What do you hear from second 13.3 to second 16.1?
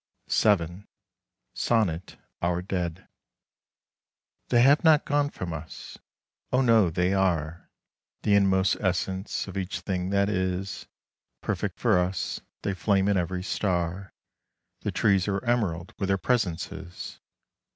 star; The trees are emerald with